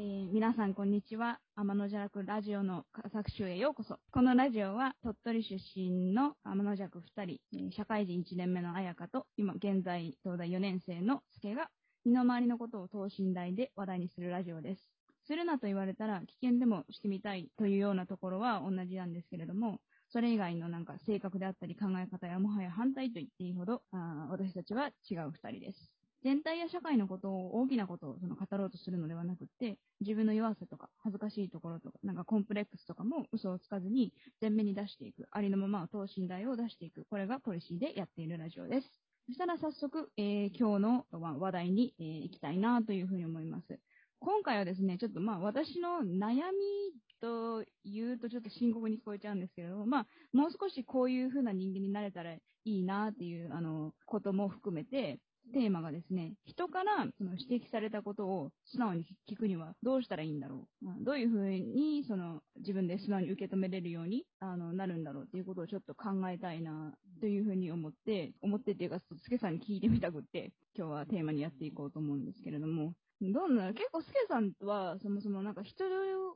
[0.00, 1.40] ー皆さんこんにちは。
[1.56, 3.98] 天の弱ラジオの作集へようこそ。
[4.12, 11.68] このラジオは鳥取出身の天の弱二人、えー社会人1年目の彩香と、今現在東大4年生の助が、
[12.04, 14.88] 身の回りのことを等身大で話題にするラジオです。
[15.26, 19.80] するなと言われたら危険でもしてみたいというようなところは同じなんですけれども、
[20.10, 25.97] それ以外のなんか性格であったり考え方やもはや反対と言っていいほど、あ私たちは違う二人です。
[26.24, 38.86] 全体や社会のことを大きなことをその語ろうとするのではなくて、自分の弱さとか恥ずかしいところとか、なんかコンプレックスとかも嘘をつかずに前面に出していく、ありのままを等身大を出していく、これがポリシーでやっているラジオです。
[39.26, 43.78] そしたら早速、えー今日の話題に、えー行きたいなというふうに思います。
[44.20, 55.20] 今回はですね、ちょっとまあ私の悩みと言うとちょっと深刻に聞こえちゃうんですけれども、まあもう少しこういう風な人間になれたらいいなっていうあのことも含めて、
[55.52, 60.84] テーマがですね、人からその指摘されたことを素直に聞くにはどうしたらいいんだろう。
[60.84, 75.84] まあどういう風にその自分で素直に受け止めれるようにあのなるんだろうっていうことをちょっと考えたいなという風に思って、思ってっていうか、スケさんに聞いてみたくって、今日はテーマにやっていこうと思うんですけれども、どうなの結構スケさんは、そもそもなんか人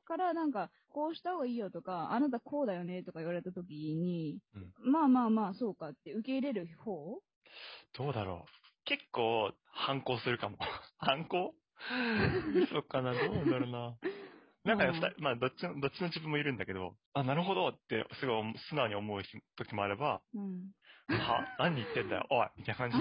[0.05, 4.39] からなんか、こうした方がいいよとか、あなたこうだよねとか言われた時に、
[4.81, 7.21] まあまあまあそうかって受け入れる方？
[7.97, 8.62] どうだろう。
[8.85, 10.59] 結構、反抗するかも。
[10.99, 11.55] 反抗？
[12.71, 13.99] そうかな、どうなんだろうな。
[14.65, 19.23] なんかね、うんまあ、どっちの、どっちの自分もいるんだけど、あ、なるほどって、すごい素直に思う
[19.57, 20.71] 時もあれば、うん。
[21.19, 22.99] は、何言ってんだよ、おいみたいな感じ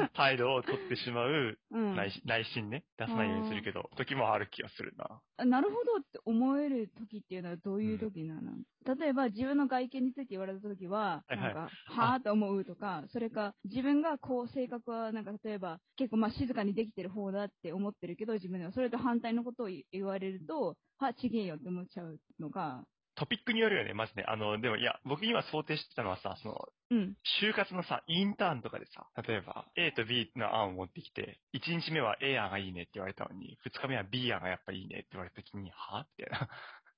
[0.00, 1.96] の 態度を取ってしまううん。
[1.96, 5.20] 内心内心ね、出さないようにするけど、時もある気がするな。
[5.38, 8.52] あなるほどって思える時っていうのはどういう時なの、
[8.96, 11.40] 例えば自分の外見について言われた時は、はいはい。
[11.40, 18.72] なんか、はぁと思うとか、それか自分がこう性格はなんか例えば結構まあ静かにできてる方だって思ってるけど自分では。
[18.72, 22.84] それと反対のことを言われると、は、ちげえよって思っちゃうのか、
[23.16, 24.24] トピックによるよね、まずね。
[24.28, 27.16] あの、でもいや、僕今想定してたのはさ、その、うん。
[27.40, 36.48] 就活のさ、インターンとかでさ、例えば A と B の案を持ってきて、1日目は A 案がいいねって言われたのに、2日目は B 案がやっぱいいねって言われた時に、はみたいな。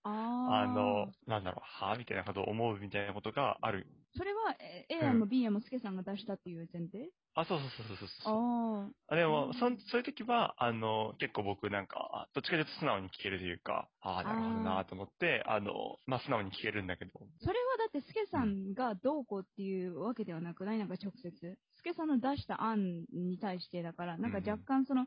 [0.04, 3.86] あの、なんだろう、はみたいなことを思うみたいなことがある。
[4.16, 8.94] それはえ A 案も B 案もスケさんが出したっていう前提、あ、そうそうそうそうそう。
[9.08, 15.72] あでも、そんそういう時は、あの、結構僕なんか、あどっちかというと素直に聞けるというか、ああ、なるほどなと思って、あの、
[16.06, 20.78] まあ、素直に聞けるんだけど、それはだって、スケさんがどうこうっていうわけではなくない？
[20.78, 21.58] なんか直接。
[21.76, 25.06] スケさんの出した案に対してだから、なんか若干その、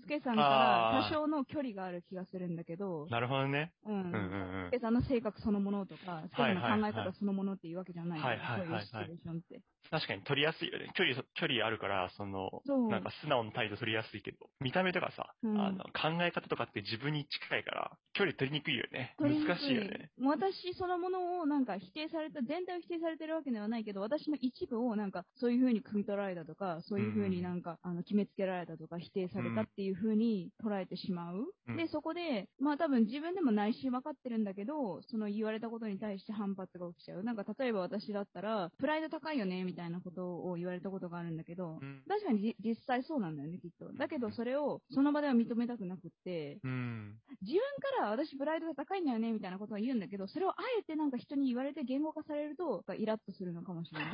[0.00, 3.72] スケさんから多少の距離がある気がするんだけど、なるほどね。
[3.86, 3.94] うん。
[3.94, 4.70] うんうんうんス。
[4.72, 9.60] ケさんの性格そのものとか、スケさんの考え方そのものっていうわけじゃないはいはいはいはいそういうシチュエーションって。
[9.90, 10.90] 確かに取りやすいよね。
[10.94, 19.14] 距離、距離あるから、その、そうなんか素直な態度取りやすいけど、見た目とかさ、うんあの、考え方とかって自分に近いから、距離取りにくいよね。
[19.18, 20.10] 難しいよね。。
[20.22, 31.44] 私そのものをなんか否定された、全体を否定されてるわけではないけど、私の一部をなんかそういう風に汲み取られたとか、そういう風になんか、あの決めつけられたとか、否定されたっていう風に捉えてしまう。
[31.68, 37.22] うんで、そこで、まあ多分自分でも内心分かってるんだけど、その言われたことに対して反発が起きちゃう。
[37.22, 43.92] なんか例えば私だったら、プライド高いよね、みたいなことを言われたことがあるんだけど、うん確かにじ実際そうなんだよね、きっと。
[43.94, 47.14] だけどそれをその場では認めたくなくって、うん。
[47.40, 47.60] 自分
[47.98, 54.12] から私プライドが高いんだよねみたいなことを言うんだけど、それをあえてなんか人に言われて言語化されると、イラッとするのかもしれない。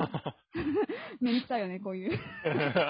[1.21, 2.17] めんどくさいよね、こういう。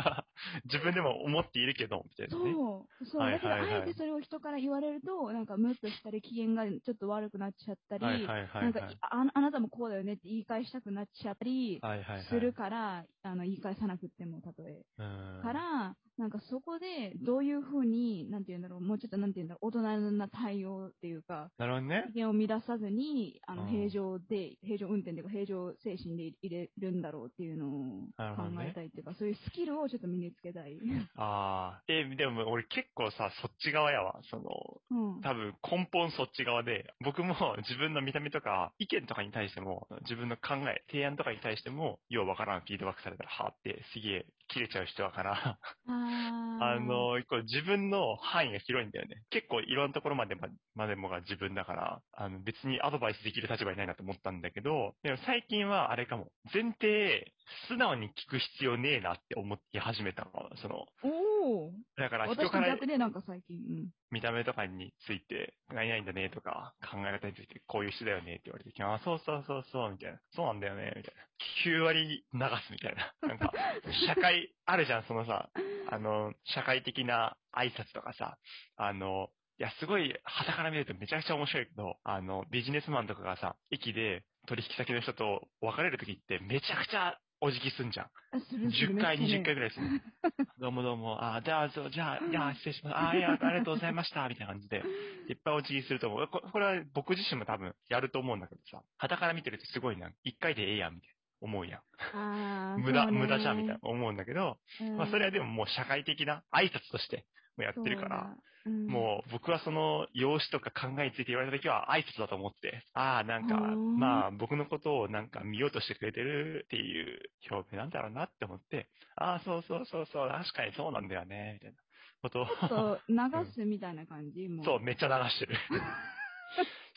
[0.65, 2.53] 自分でも思っているけど、みたいなね。
[2.53, 2.68] そう。
[3.05, 3.21] そう。
[3.21, 8.27] はいだけど、あえてそれを人から言われると、なんかムッとしたり、機嫌がちょっと悪くなっちゃったり。
[8.27, 11.81] なんかあ、あなたもこうだよねって言い返したくなっちゃったり。
[12.29, 14.81] するから、あの、言い返さなくっても、たとえ。
[14.97, 22.05] うんから、なんかそこで、どういうふうに、なんて言うんだろう、もうちょっとなんて言うんだろう、大人な対応っていうか、なるほどね。
[22.13, 30.77] 機嫌を乱さずに、あの、うん平常で、平常運転というか、平常精神で入れるんだろうっていうのを考えたいっていうか、そういうスキルをちょっと身につけたい。
[31.15, 31.83] ああ。
[31.87, 34.19] え、でも俺結構さ、そっち側やわ。
[34.29, 35.21] その、うん。
[35.21, 37.35] 多分根本そっち側で、僕も
[37.67, 49.21] 自分の見た目とか、意見とかに対しても、自分の考え、提案とかに対しても、ようわからんフィードバックされたら、はーって、すげえ、切れちゃう人だから、あの、これ自分の範囲が広いんだよね。
[49.29, 56.31] 結構いろんなところまでままでもが自分だから、あの別にアドバイスできる立場にないなと思ったんだけど、でも最近はあれかも。
[56.53, 57.31] 前提、
[57.67, 60.31] 素直に聞く必要ねえなって思って始めたの。
[60.61, 63.89] その、おおだから人私からと逆でなんか最近、うん。
[64.11, 70.19] 見た目とかについて、何々だねとか、考え方についてこういう人だよねって言われて、あ、そうそうそうそう、みたいな。
[70.31, 71.29] そうなんだよね、みたいな。
[71.65, 73.13] 9割流すみたいな。
[73.27, 73.51] なんか、
[74.07, 75.49] 社会、あるじゃん、そのさ、
[75.89, 78.37] あの、社会的な挨拶とかさ、
[78.77, 88.05] あの、いや、すごい、旗から見るとめちゃくちゃ面白いけど、あの、ビジネスマンとかがさ、駅で取引先の人と別れるときってめちゃくちゃお辞儀すんじゃん。
[88.05, 88.09] あ
[88.39, 89.87] するする10回、めっちゃね20回ぐらいする。
[90.59, 92.97] どうもどうも、あ、じゃあ、じゃあ、いや、失礼します。
[92.97, 94.83] あ、いや、ありがとうございました、みたいな感じで、
[95.29, 96.27] いっぱいお辞儀すると思う。
[96.27, 101.18] ここれは僕自身も多分やると思うんだけどさ、旗から見てるとすごいな、1回でええやん、みたいな。
[101.41, 102.81] 思うやん。
[102.81, 104.97] 無駄、無駄じゃん、みたいな思うんだけど、うん。
[104.97, 107.25] まあそれはでももう社会的な挨拶として
[107.57, 108.37] やってるから、そうだ。
[108.65, 108.87] うん。
[108.87, 117.19] もう僕はその容姿とか考えについて言われた時は挨拶だと思って、ああ、なんか、うんまあ僕のことをなんか見ようとしてくれてるっていう
[117.51, 121.77] 表明なんだろうなって思って、ああ、そうそうそうそう、確かにそうなんだよね、みたいな
[122.21, 123.15] ことを、そう流
[123.53, 124.65] すみたいな感じ、もう。
[124.65, 125.55] そう、めっちゃ流してる。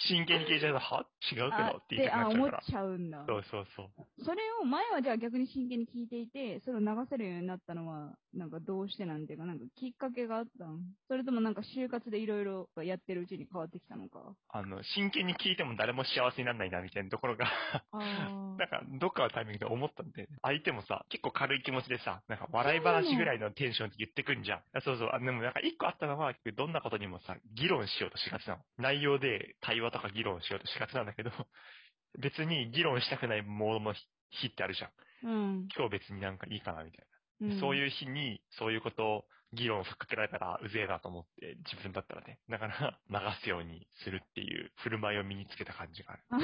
[0.09, 1.07] 真剣に聞いちゃうと、は？
[1.31, 2.41] 違うけあどって言いたくあ、なっちゃうから。
[2.41, 3.25] 思っちゃうんだ。
[3.27, 4.25] そうそうそう。
[4.25, 10.81] それを前はじゃあ逆に真剣に聞いていて、それを流せるようになったのは、なんかどうしてなんていうか、なんかきっかけがあったん？
[11.09, 14.35] それともなんか就活でいろいろやってるうちに変わってきたのか？
[14.49, 17.47] あの、真剣に聞いても誰も幸せにならないな、みたいなところが
[17.93, 17.99] あ
[18.59, 24.59] なんか、どっかのタイミングで思ったんで、相手もさ、結構軽い気持ちでさ、なんか笑い話ぐらいのテンションで言ってくんじゃん。
[24.75, 25.11] あそうそう。
[25.13, 28.63] あでもなんか一個あったのは、どんなことにもさ、議論しようとしがちなの。
[28.79, 31.31] 内容で対話とか議論しようとしがちなんだけど、
[32.21, 33.95] 別に議論したくないものの
[34.31, 35.29] 日ってあるじゃん。
[35.29, 35.69] うん。
[35.75, 37.07] 今日別になんかいいかな、みたい
[37.41, 37.49] な。
[37.49, 37.61] うん。
[37.61, 39.25] そういう日に、そういうことを、
[39.55, 42.41] 議論をかけられたらうぜえなと思って、自分だったらね。
[42.49, 46.23] だから、流すようにするっていう振る舞いを身につけた感じがある。
[46.31, 46.39] あ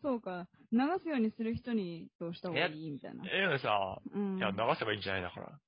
[0.00, 0.48] そうか。
[0.72, 3.24] 流すようにする人にどうした方がいいみたいな。
[3.30, 5.60] え、でもさ、うんいや、流せばいいんじゃないだから。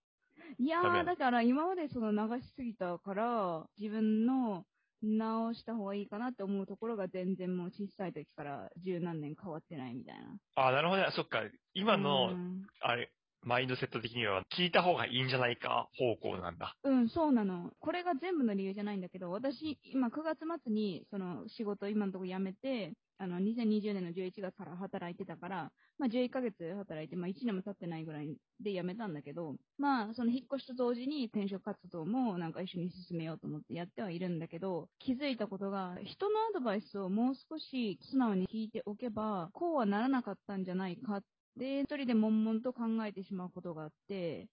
[0.59, 4.65] いやー、だから今までその流しすぎたから、自分の
[5.05, 10.37] 直した方がいいかなって思うところが全然もう小さい時から十何年変わってないみたいな。
[10.57, 11.09] あ、なるほどね。
[11.13, 11.43] そっか。
[11.75, 13.11] 今の、うんあれ、
[13.43, 16.77] マインドセット的には聞いた方がいいんじゃないか方向なんだ。
[16.83, 17.71] うん、そうなの。
[17.79, 41.25] これが全部の理由じゃないんだけど、私、今9月末に、その仕事今のところ辞めて、あの、2020年の11月から働いてたから、まあ11ヶ月働いて、まあ1年も経ってないぐらいで辞めたんだけど、まあその引っ越しと同時に転職活動もなんか一緒に進めようと思ってやってはいるんだけど、気づいたことが、人のアドバイスをもう少し素直に聞いておけば、こうはならなかったんじゃないかっ
[41.59, 44.49] て、一人で悶々と考えてしまうことがあって。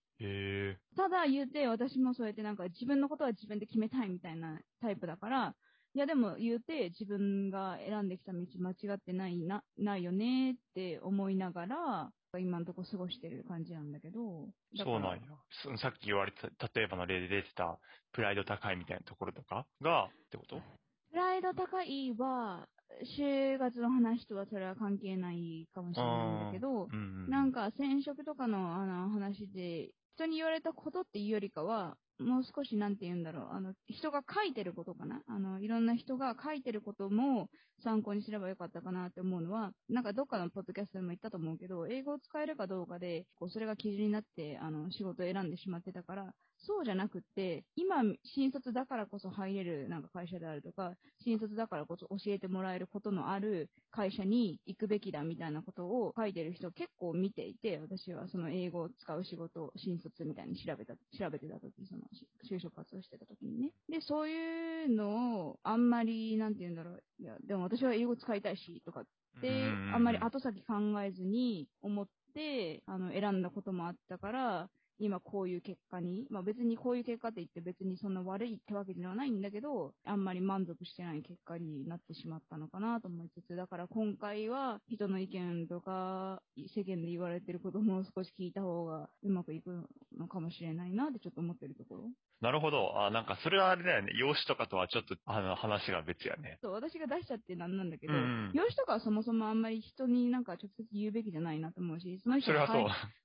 [0.95, 5.55] ただ言うて、私もそうやってなんか自分のことは自分で決めたいみたいなタイプだから、
[5.93, 14.47] いやでも言うて自分が選んできた道間違ってないな、ないよねって思いながら、今のとこ過ごしてる感じなんだけど。
[14.77, 15.21] そうなんや。
[15.49, 17.77] そさっき言われた、例えばの例で出てた、
[18.13, 20.61] プライド高いみたいなところとかが、ってこと？
[21.09, 22.69] プライド高いは、
[23.03, 27.29] 就活の話とはそれは関係ないかもしれないんだけど、うん。
[27.29, 35.21] なんか、染色とかのあの話で、人に言われたことっていうよりかは、もう少しなんて言うんだろう、あの、人が書いてることかな？
[35.25, 37.47] あの、いろんな人が書いてることも
[37.83, 46.33] 参考にすればよかったかなって思うのは、なんかどっかのポッドキャストでも言ったと思うけど、英語を使えるかどうかで、こう、それが基準になって、あの、仕事を選んでしまってたから、
[46.63, 50.93] そうじゃなくって、今、新卒だからこそ入れるなんか会社であるとか、
[51.23, 62.01] 新卒だからこそ教えてもらえることのある会社に行くべきだみたいなことを書いてる人結構見ていて、私はその英語を使う仕事を新卒みたいに調べた、調べてた時、その
[62.49, 63.71] 就職活動してた時にね。
[63.89, 69.03] で、そういうのをあんまり、なんて言うんだろう、いや、でも私は英語使いたいし、とか
[69.41, 69.49] で、
[69.93, 74.69] あんまり後先考えずに思って、あの、選んだこともあったから、
[75.01, 86.41] 今こういう結果に、まあ別にこういう結果って言って別にそんな悪いってわけではないんだけど、あんまり満足してない結果になってしまったのかなと思いつつ、だから今回は人の意見とか
[86.75, 92.03] 世間で言われてることも少し聞いた方がうまくいくのかもしれないなってちょっと思ってるところ。
[92.41, 92.99] なるほど。
[92.99, 94.13] あ、なんかそれはあれだよね。
[94.15, 96.57] 容姿とかとはちょっと、あの、話が別やね。
[96.59, 102.67] そう、私が出しちゃってなんなんだけど、うんうん容姿とかはそもそもあんまり人になんか直接言うべきじゃないなと思うし、その人が。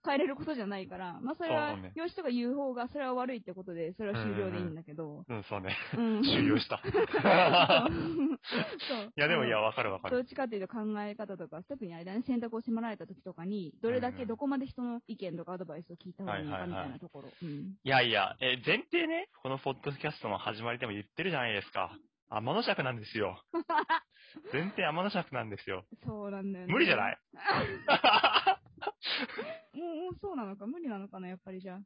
[0.04, 5.76] 変えれることじゃないから、まあそれはそうね、容姿とか言う方がそれは悪いってことで、それは終了でいいんだけど、うん、そうね。
[5.96, 6.22] うん。
[6.22, 6.82] 終了した。
[6.84, 6.88] そ
[8.94, 9.12] う。
[9.16, 10.16] いや、でもいや、わかるわかる。
[10.16, 17.28] どっちかっていうと考え方とか、特にあれだね、選択を迫られた時とかに、どれだけうんうんどこまで人の意見とかアドバイスを聞いた方がいいのかみたいなところ。
[17.42, 17.74] うん。
[17.82, 21.96] いやいや、え、前提ね、このポッドキャストの始まりでも言ってるじゃないですか。
[22.28, 23.40] 天の尺なんですよ。
[24.52, 25.84] 前提天の尺なんですよ。
[26.04, 26.72] そうなんだよね。
[26.72, 27.18] 無理じゃない？
[29.74, 31.78] もう、もうそうなのか無理なのかな、やっぱりじゃあ。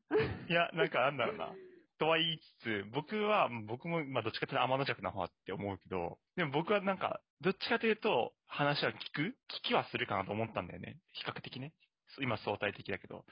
[0.48, 1.52] いや、なんかなんだろうな。
[1.98, 10.98] とは言いつつ、僕は、僕も、まあ、どっちかというと天の弱な方って思うけど、でも僕はなんか、どっちかというと、話は聞く聞きはするかなと思ったんだよね。
[11.12, 11.74] 比較的ね。
[12.20, 13.24] 今相対的だけど。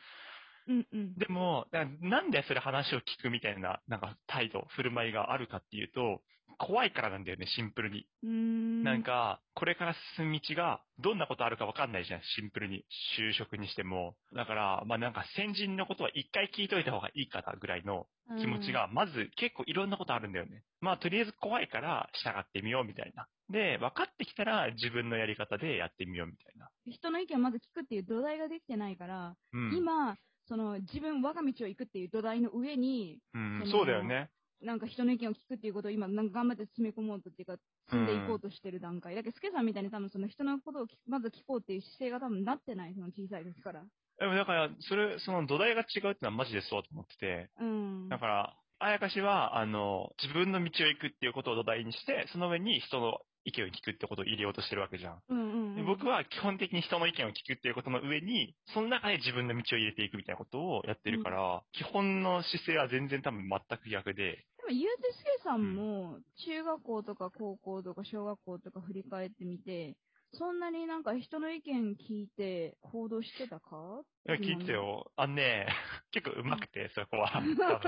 [0.69, 1.15] うんうん。
[1.15, 6.23] でも、ななんでそれ話を聞くみたいな、なんか態度、振る舞いがあるかっていうと、
[6.59, 8.07] 怖いからなんだよね、シンプルに。
[8.27, 8.83] ん。
[8.83, 12.85] なんか、これから進む道が、どんなことあるかわかんないじゃん、シンプルに。
[13.17, 14.17] 就職にしても。
[14.35, 18.07] だから、まあなんか先人のことは一回聞いといた方がいいかなぐらいの
[18.41, 20.65] 気持ちが、まず結構いろんなことあるんだよね。
[20.81, 23.29] まあとりあえず怖いから従ってみようみたいな。
[23.51, 26.67] で、分かってきたら自分のやり方でやってみようみたいな。
[26.87, 29.77] うん人の意見をまず聞くっていう土台ができてないから、うん。
[29.77, 30.17] 今、
[30.49, 34.31] その自分、我が道を行くっていう土台の上に、うんそ、のそうだよね。
[34.61, 37.57] なんか人の意見を聞くっていうことを今、なんか頑張って詰め込もうとっていうか、
[37.89, 39.15] 積んでいこうとしてる段階。
[39.15, 43.85] だけど、スケさんみたいに多分その人のことを聞まず聞こうっていう姿勢が多分なってない、その小さい時から。
[44.19, 47.51] でもだから、それ、その土台が違うってのはマジでそうと思ってて。
[47.61, 48.09] うん。
[48.09, 55.23] だから、あやかしは、あの、自分の道を行くっていうことを土台にして、その上に人の意見を聞くってことを入れようとしてるわけじゃん。
[55.29, 55.77] うんうん、うん。
[55.77, 69.97] で僕は基本的に人の意見を聞くっていうことの上に、その中で自分の道を入れていくみたいなことをやってるから、基本の姿勢は全然多分全く逆で、でも言うてスケさんも、中学校とか高校とか小学校とか振り返ってみて、
[70.35, 74.03] そんなになんか人の意見聞いて行動してたか？
[74.27, 74.73] いや聞いて。
[74.73, 75.11] よ。
[75.17, 75.67] あのね、
[76.13, 77.43] 結構上手くて、そこは。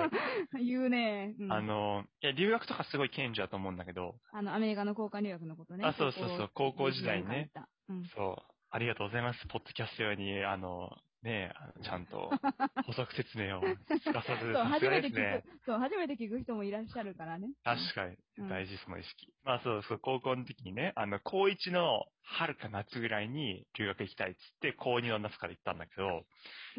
[0.59, 5.85] 言うね、うんあの、いや、留学とかすごい顕著だと思うんだけど、あの、アメリカの交換留学のことね。
[5.87, 7.51] あそうそうそう高校時代にね。
[7.89, 8.05] うん。
[8.07, 9.47] そう、ありがとうございます。
[9.49, 12.31] ポッドキャスト用に、あの、ね、あのちゃんと
[12.87, 13.63] 補足説明を
[14.03, 15.45] すかさず、そう、初めて聞く。
[15.67, 17.49] そう、初めて聞く人もいらっしゃるからね。
[17.63, 18.17] 確かにうん、
[18.49, 19.33] 大事その意識。
[19.45, 26.25] まあそうそう、高校の時にね、あの、高1の春か夏ぐらいに留学行きたいっつって、高2の夏から行ったんだけど、うん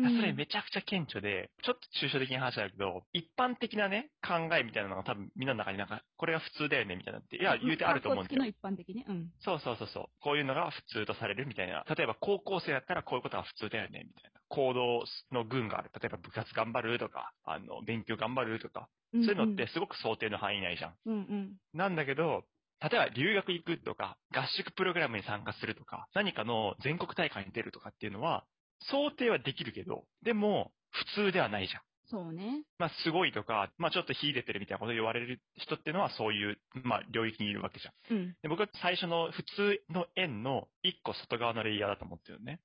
[0.04, 8.70] それめちゃくちゃ顕著で、ちょっと抽象的な話だけど、一般的なね、考えみたいなのが多分みんなの中になんか、これが普通だよねみたいなのって、いや、言うてあると思うんですよ格好。
[8.70, 9.06] 付きの一般的ね。
[9.08, 9.32] うん。
[9.44, 10.06] そうそうそうそう。
[10.22, 11.84] こういうのが普通とされるみたいな。
[11.96, 14.40] 例えば高校生だったらこういうことが普通だよねみたいな。
[14.48, 15.92] 行動の群がある。
[16.00, 18.88] 例えば部活頑張るとか、あの、勉強頑張るとか。
[19.14, 20.96] そういうのってすごく想定の範囲内じゃん。
[21.06, 21.58] うんうん。
[21.74, 22.44] なんだけど、
[22.82, 28.46] 例えば留学行くとか、合宿プログラムに参加するとか、何かの全国大会に出るとかっていうのは、
[28.90, 31.82] 想定はできるけど、でも、普通ではないじゃん。
[32.10, 32.64] そうね。
[32.78, 38.18] まあ、すごいとか、まあ、ちょっと秀でてるみたいなことを言われる人っていうのは、そういう、まあ、領域にいるわけじゃん。
[38.18, 38.36] うん。
[38.42, 42.60] で、僕は最初の普通の円の一個外側のレイヤーだと思ってるのね。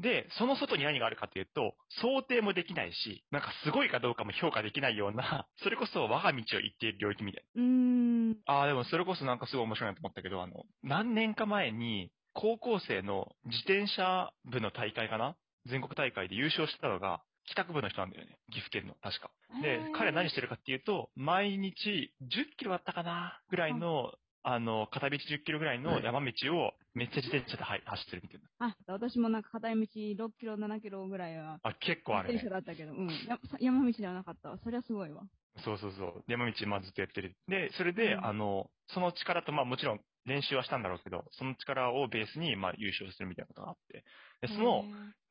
[0.00, 8.36] で、その外に何があるかというと、想定もできないし、なんかすごいかどうかも評価できないような、 それこそ我が道を行っている領域みたいうーん。
[8.46, 15.36] ああ、でもそれこそなんかすごい面白いなと思ったけど、あの、何年か前に、高校生の自転車部の大会かな？
[15.64, 18.38] 全国大会で優勝してたのが、帰宅部の人なんだよね。
[18.52, 19.30] 岐阜県の、確か。
[19.62, 23.40] で彼何してるかっていうと、毎日10キロだったかな？
[23.48, 24.12] ぐらいの、
[24.42, 28.66] あの、片道10キロぐらいの山道をめっちゃ自転車ではい走ってるみたいな。
[28.68, 32.72] あ、私もなんか片道6キロ、7キロぐらいは、あ、結構あるね自転車。
[32.72, 33.08] だったけど、うん。
[33.28, 34.58] や山道ではなかったわ。
[34.64, 35.22] そりゃすごいわ。
[35.62, 36.24] そうそうそう。
[36.26, 37.36] 山道まあずっとやってる。
[37.48, 44.02] で、それで、うんあの、その力と、まあもちろん練習はしたんだろうけど、その力をベースに、まあ優勝するみたいなことがあって。
[44.40, 44.84] で、その、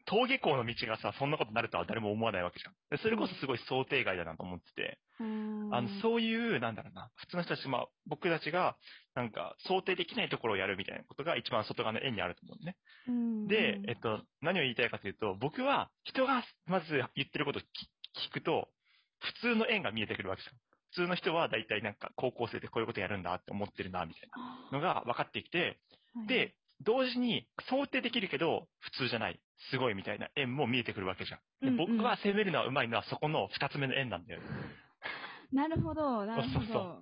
[0.08, 2.74] 登下校の道がさ、そんなことになるとは誰も思わないわけじゃん。
[2.92, 5.00] でそれこそすごい想定外だなと思ってて、
[5.72, 8.78] あの、そういう、なんだろうな、普通の人たち、まあ、僕たちが、
[9.16, 12.78] なんか、想定できないところをやるみたいなことが一番外側の円にあると思うのね。
[13.08, 17.66] うんで、えっと、何を言いたいかというと、僕は人がまず言ってることを聞
[18.30, 18.70] 聞くと、
[19.20, 20.60] 普通の円が見えてくるわけですよ。
[20.92, 24.30] 普通の人は大体なんか高校生でこういうことやるんだって思ってるな、みたい
[24.72, 31.76] なのが分かってきて、はいで、同時に想定できるけど普通じゃない、すごいみたいな円も見えてくるわけじゃん。
[31.78, 34.48] 僕は攻めるのは上手いのはそこの二つ目の円なんだよね。
[35.52, 37.02] なるほど、なるほそうそうそど。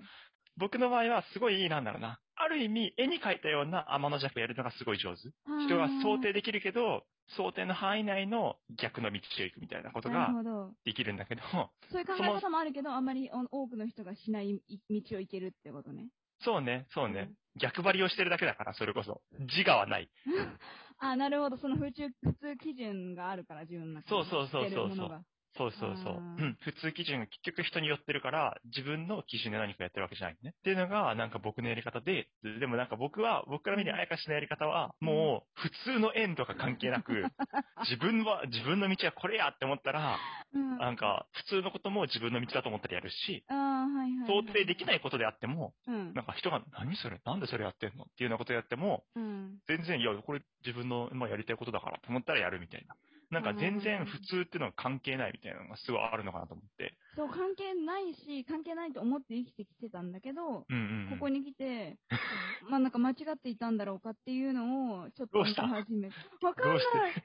[0.57, 2.19] 僕の場合はすごい、なんだろうな。
[2.35, 5.21] ある意味、絵に描いたような天の弱をやるのがすごい上手。
[5.65, 10.71] 人が想定できるけど、想定の範囲内の逆の道を行くみたいなことなが。
[10.85, 11.41] できるんだけど、
[11.89, 16.09] そういう考え方もあるけど、あんまりお多くの人がしない道を行けるってことね。
[16.41, 17.31] そうね、そうね。
[17.55, 19.21] 逆張りをしてるだけだから、それこそ。
[19.39, 20.09] 自我はない。
[20.99, 21.57] あ、なるほど。
[21.57, 24.25] その普通、普通基準があるから、自分の中に。
[24.25, 26.21] そうそうそうそうそうそうそうそう。
[26.61, 30.55] 普通基準が結局人によってるから、自分の基準で何かやってるわけじゃないね。
[30.57, 37.23] っていうのが、なんか僕のやり方で、でもなんか僕は、僕から見るあやかしのやり方は、もう、普通の縁とか関係なく、
[37.85, 40.17] 自分は、自分の道はこれやって思ったら、
[40.53, 40.77] うん。
[40.77, 43.57] なんか、普通のことも自分の道だと思ったらやるし、ああ、
[43.87, 44.27] はいはい、はい。
[44.27, 46.13] 想定できないことであっても、うん。
[46.13, 47.21] なんか人が、何それ？
[47.25, 48.05] なんでそれやってんの？
[48.05, 49.59] っていうようなことやっても、うん。
[49.67, 52.95] 全然、いや、これ自分の、まあ、やりたいことだからと思ったらやるみたいな
[53.33, 56.95] なんか全然うん普通っていうのは関係ないみたいなのがすごいあるのかなと思って。
[57.15, 61.17] そう、関係ないし、関係ないと思って生きてきてたんだけど、うんうん、うん。
[61.17, 61.97] ここに来て、
[62.69, 66.15] まあなんか間違っていたんだろうかっていうのを、ちょっと見始めて。
[66.41, 67.23] わかんない助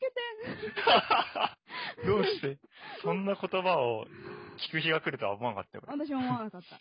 [0.00, 2.58] けて どうして？
[3.02, 4.06] そんな言葉を
[4.68, 5.84] 聞く日が来るとは思わなかったよ。
[5.88, 6.80] 俺私も思わなかった。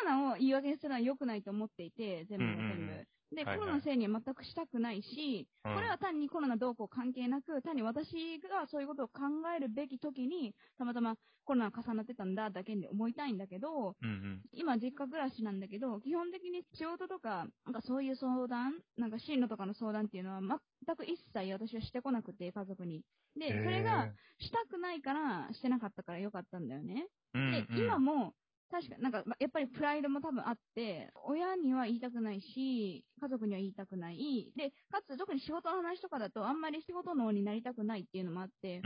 [0.00, 2.62] コロナを言い訳にするのは良くないと思っていて、全部が全部。
[2.62, 9.20] うんうんうんで、はいはいコロナのせいには全くしたくないし、うんこれは単にコロナどうこう関係なく、単に私がそういうことを考
[9.54, 14.40] えるべき時に、たまたまコロナが重なってたんだだけで思いたいんだけど、うんうん。
[14.52, 23.02] 今実家暮らしなんだけど、基本的に仕事とか、なんかそういう相談、なんか進路とかの相談っていうのは全く一切私はしてこなくて、家族に。
[23.38, 27.06] で、それがしたくないから、してなかったからよかったんだよね。
[27.34, 27.40] で、
[27.70, 28.34] うん、今も、
[28.70, 34.52] 確か、なんか、まやっぱりプライドも多分あって、親には言いたくないし、家族には言いたくない。
[34.56, 38.80] で、かつ、特に仕事の話とかだと、あんまり仕事脳になりたくないっていうのもあって、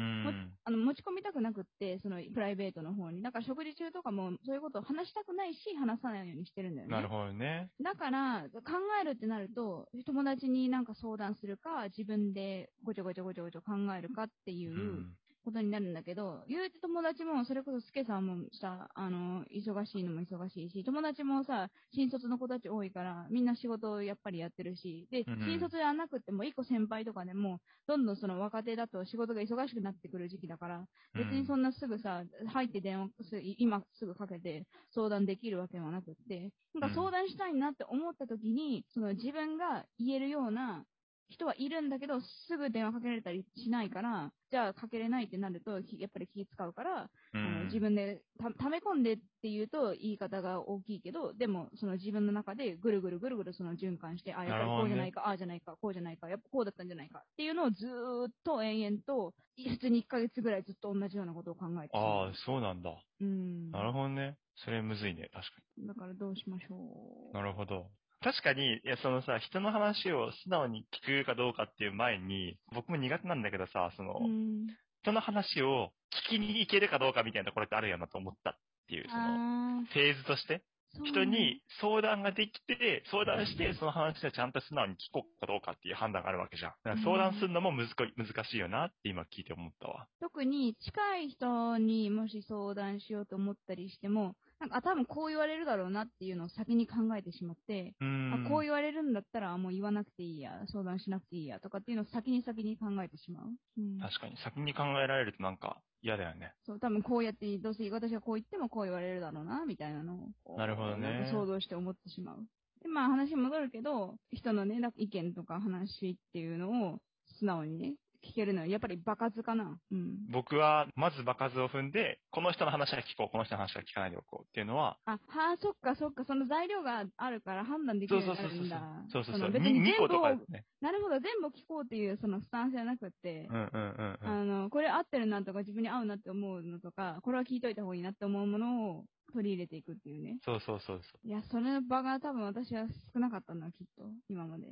[0.65, 3.23] あの持ち込みたくなくって、そのプライベートの方に。
[3.23, 6.95] だから食事中とかも、そういうことを話したくないし、話さないようにしてるんだよね。
[6.95, 7.69] なるほどね。
[7.83, 25.40] だから、考えるってなると、友達になんか相談するか、自分でごちょごちょごちょごちょ考えるかっていううんことになるんだけど、言うて友達も、それこそスケさんもさ、あの、忙しいのも忙しいし、友達もさ、新卒の子たち多いから、みんな仕事をやっぱりやってるし、で、うんうん。
[25.49, 30.84] 新卒じゃなくても、一個先輩とかでも、どんどんその若手だと仕事が忙しくなってくる時期だから、
[31.14, 40.84] 別にそんなすぐさ、入って電話す、今すぐかけて相談できるわけはなくって、なんか相談したいなって思った時に、その自分が言えるような
[41.31, 62.91] 人はいるんだけど、すぐ電話かけられたりしないから、じゃあかけれないってなると、きやっぱり気使うから、うん、あの自分でた溜め込んでっていうと言い方が大きいけど、でもその自分の中でぐるぐるぐるぐるその循環して、あ、やっぱりこうじゃないか、ああじゃないか、こうじゃないか、やっぱこうだったんじゃないかっていうのをずーっと延々と、普通に1ヶ月ぐらいずっと同じようなことを考えてああ、そうなんだ。
[63.21, 63.71] うん。
[63.71, 64.37] なるほどね。
[64.57, 67.31] それむずいね、確かだからどうしましょに。
[67.33, 67.35] う。
[67.35, 67.87] なるほど。
[68.23, 74.66] 確かに、いや、そのさ、人の話を素直に聞くかどうかっていう前に、僕も苦手なんだけどさ、その、うん。
[75.03, 75.90] 人の話を
[76.29, 78.55] 聞きに行けるかどうかみたいなところってあるよなと思ったっ
[78.88, 80.62] ていう、その、あフェーズとして、
[81.05, 87.02] 人に相談ができて、相談して、その話をちゃんと素直に聞こうかどうかっていう判断があるわけじゃん。
[87.02, 90.07] 相談するのも難し難しいよなって今聞いて思ったわ。
[90.20, 97.94] 特に近い人にもし相談しようと思ったりしても、なんか、あ、多分こう言われるだろうなっていうのを先に考えてしまって。
[98.00, 103.46] あこう言われるんだったらもう言わなくていいや、相談しなくていいやとかっていうのを先に先に考えてしまう。
[103.78, 106.53] うん、確かに、先に考えられるとなんか嫌だよね。
[106.65, 110.57] そう、多分こうやって、どうせ私がこう言ってもこう言われるだろうな、みたいなのを。
[110.59, 112.45] なるほどね想像して思ってしまう。
[112.83, 119.78] で、まあ話戻るけど、人のね、意見とか話っていうのを素直にね、聞けるのはやっぱり場数かな。
[119.90, 120.16] うん。
[120.30, 125.18] 僕は、まず場数を踏んで、この人の話は聞こう、この人の話は聞かないでおこうっていうのは、あ、は
[125.54, 128.78] あ、そっかそっか、その材料があるから判断できるようそうそうそうそう。
[129.08, 129.48] そうそうそう。
[129.48, 130.64] の別にに2個と全部ね。
[130.80, 134.28] なるほど、全部聞こうっていうそのスタンスじゃなくって、うんうんうんうん。
[134.28, 140.38] あの、これ合ってるなとか自分に合うなって思うのとか、これは聞いといた方がいいなって思うものを取り入れていくっていうね。
[140.44, 144.66] そうそうそうそいや、それの場が多分私は少なかったのはきっと、今まで。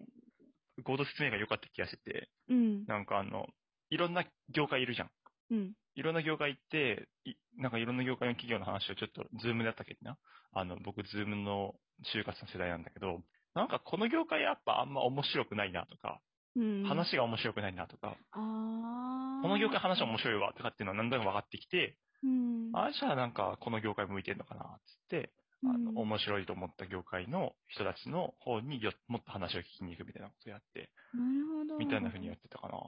[0.80, 0.82] う。
[0.82, 2.84] 合同説明が良かった気がしてて、うん。
[2.86, 3.46] なんかあの、
[3.90, 5.10] いろんな業界いるじゃん。
[5.50, 5.72] うん。
[5.94, 10.16] いろんな業界行って、いなんかいろんな業界の企業の話をちょっと、 Zoom でやったっけな。
[10.52, 11.74] あの、僕、 Zoom の
[12.14, 13.22] 就活の世代なんだけど、
[13.54, 16.20] なんかこの業界やっぱあんま面白くないなとか、
[16.56, 16.84] うん。
[16.84, 18.16] 話が面白くないなとか。
[18.32, 22.70] この業界話面白いわとかっていうのは何度も分かってきて、うん。
[22.74, 25.32] あ、じゃあなんかこの業界向いてんのかな、つって、
[25.64, 31.76] あの、うん面白いと思った業界の人たちの方によもっと話を聞きに行くみたいなことやって、なるほど。
[31.78, 32.78] みたいな風にやってたかな。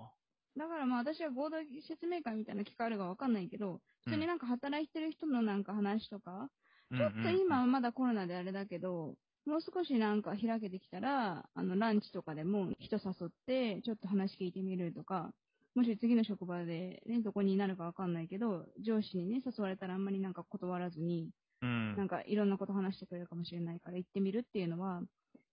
[0.57, 1.57] だからまあ私は合同
[1.87, 6.49] 説明会みたいな機会あるかわかんないけど、普通になんか働いてる人のなんか話とか、
[6.91, 9.15] ちょっと今はまだコロナであれだけど、
[9.47, 15.33] もう少しなんか開けてきたら、あの、ランチとかでも人誘って、ちょっと話聞いてみるとか、
[15.75, 21.31] もし次の職場でね、どこになるかわかんないけど、上司にね、誘われたらあんまりなんか断らずに、
[21.63, 21.97] うん。
[21.97, 25.03] なんかいろんなこと話してくれるかもしれないから行ってみるっていうのは、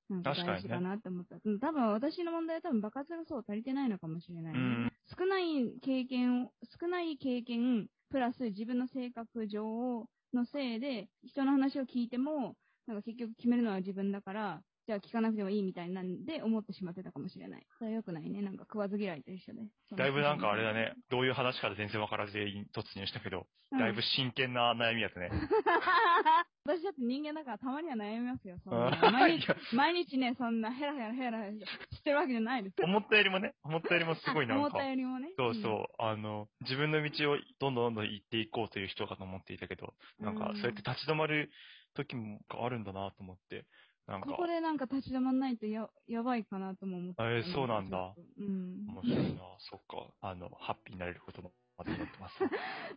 [0.10, 1.38] なんか大事かなって思った。
[1.44, 17.68] うん多分私の問題は多分爆発がそう足りてないのかもしれない、ねうん少ない経験を、少ない経験、プラス自分の性格上のせいで、人の話を聞いても、なんか結局決めるのは自分だから、じゃあ聞かなくてもいいみたいなんで思ってしまってたかもしれない。
[17.78, 18.42] それは良くないね。
[18.42, 19.62] なんか食わず嫌いと一緒で。
[19.96, 25.30] だいぶなんかあれだね、どういう話から全然わからず全員突入したけど、だいぶ真剣な悩みやつね。
[26.66, 28.58] 私だって人間だからたまには悩みますよ。
[28.64, 32.82] そ毎日毎日ね、そんなヘラヘラヘラヘラしてるわけじゃないです。
[32.82, 35.30] 思ったよりもね、思ったよりもすごいなんか思った、よりもね。
[35.38, 41.52] そうそう、あの、自分の道をどんどんどんどん行っていこうという人かと思っていたけど、なんか、そうやって立ち止まる
[41.94, 43.66] 時もあるんだなと思って、
[44.10, 47.22] なんかこ、こでなんか立ち止まんないとややばいかなとも思って。
[47.22, 48.16] えーそうなんだ。
[48.40, 48.88] うん。
[48.88, 52.40] 面白いな、 そっか、あの、ハッピーになれることもまで思ってます。
[52.42, 52.50] そう。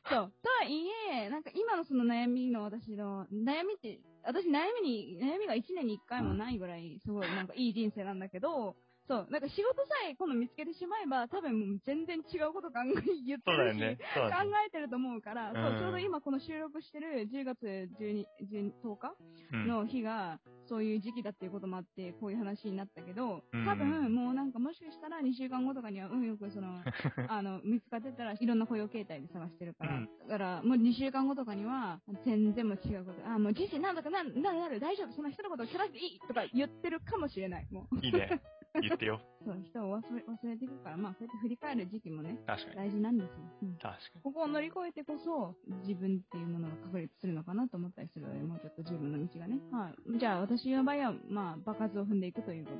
[0.08, 8.74] とはいえ、なんか今のその悩みの私の、悩みって、私悩みに、悩みが1年に1回もないぐらい、すごいなんかいい人生なんだけど、
[9.08, 12.92] そう、なんか仕事さえ今度見つけてしまえば、多分もう全然違うこと考え、
[13.26, 13.98] 言ってるし、ね。
[14.14, 14.50] そうだ考ね。
[14.68, 17.62] えてると思うから、うんそうちょうど今この収録してる10月
[17.98, 19.14] 12、12 10日
[19.52, 19.66] うん。
[19.66, 20.38] の日が、
[20.68, 26.80] そういう時期だっていうこともあって、こういう話になったけど、うん多分もうなんかもしかしたら2週間後とかには運よくその、
[27.28, 37.98] あの、見つかってたらいろんな雇用形態で探してるから、うんだからもう2週間後とかには全然もう違うこと、あ、もう人生なんだかなんなるなる大丈夫、そんな人のことを聞かなくていいとか言ってるかもしれない、もう。
[38.00, 38.40] いいね。
[38.82, 39.20] 言ってよ。
[39.44, 42.76] そう、人を忘れ忘れていくから、まあそうやって振り返る時期もね、確かに。
[42.76, 43.36] 大事なんですよ。
[43.62, 49.58] うん確かここを乗り越えてこそ、自分っていうものが確立するのかなと思ったりするので、もうちょっと自分の道がね。
[49.70, 50.18] はい。
[50.18, 52.72] じゃあ、私の場合は、まあ、場数を踏んでいくというこ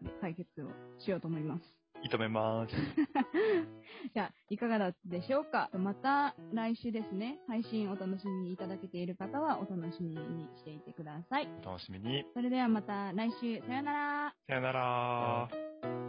[0.00, 1.77] とで解決をしようと思います。
[2.02, 2.08] に。
[2.10, 2.74] 認めます。
[4.14, 5.70] じゃあ、いかがだったでしょうか？
[5.72, 11.48] また来週ですね、配信お楽しみにいただけている方はお楽しみにしていてください。
[11.62, 12.24] お楽しみに。
[12.34, 14.34] それではまた来週、さよなら。
[14.46, 16.07] さよなら。